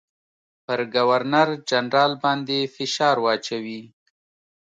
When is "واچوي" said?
3.23-3.81